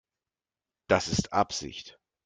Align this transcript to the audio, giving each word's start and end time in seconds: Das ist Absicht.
Das 0.87 1.09
ist 1.09 1.31
Absicht. 1.31 1.99